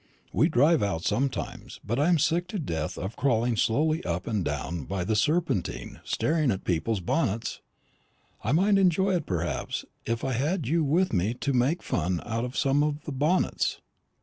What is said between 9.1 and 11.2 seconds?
it, perhaps, if I had you with